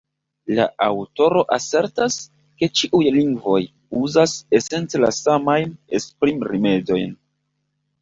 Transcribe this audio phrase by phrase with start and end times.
[0.59, 2.17] La aŭtoro asertas,
[2.63, 3.61] ke ĉiuj lingvoj
[4.03, 7.19] uzas esence la samajn esprimrimedojn.